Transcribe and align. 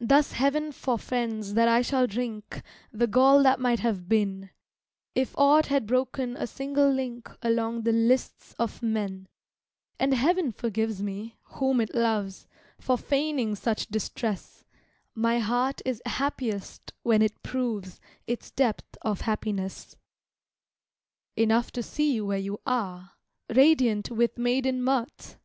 Thus 0.00 0.32
heaven 0.32 0.72
forfends 0.72 1.52
that 1.52 1.68
I 1.68 1.82
shall 1.82 2.06
drink 2.06 2.62
The 2.90 3.06
gall 3.06 3.42
that 3.42 3.60
might 3.60 3.80
have 3.80 4.08
been, 4.08 4.48
If 5.14 5.34
aught 5.36 5.66
had 5.66 5.84
broken 5.86 6.38
a 6.38 6.46
single 6.46 6.90
link 6.90 7.28
Along 7.42 7.82
the 7.82 7.92
lists 7.92 8.54
of 8.58 8.82
men; 8.82 9.28
And 10.00 10.14
heaven 10.14 10.52
forgives 10.52 11.02
me, 11.02 11.36
whom 11.58 11.82
it 11.82 11.94
loves, 11.94 12.48
For 12.78 12.96
feigning 12.96 13.56
such 13.56 13.88
distress: 13.88 14.64
My 15.14 15.38
heart 15.40 15.82
is 15.84 16.00
happiest 16.06 16.94
when 17.02 17.20
it 17.20 17.42
proves 17.42 18.00
Its 18.26 18.50
depth 18.50 18.96
of 19.02 19.20
happiness. 19.20 19.98
Enough 21.36 21.70
to 21.72 21.82
see 21.82 22.14
you 22.14 22.24
where 22.24 22.38
you 22.38 22.58
are, 22.66 23.12
Radiant 23.50 24.10
with 24.10 24.38
maiden 24.38 24.82
mirth! 24.82 25.38